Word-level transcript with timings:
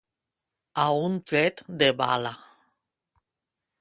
A 0.83 0.85
un 1.09 1.19
tret 1.31 1.61
de 1.83 1.91
bala. 2.01 2.33